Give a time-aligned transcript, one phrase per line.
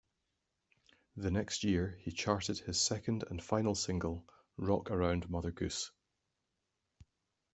[1.15, 4.27] The next year he charted his second and final single,
[4.57, 5.91] Rock Around Mother Goose.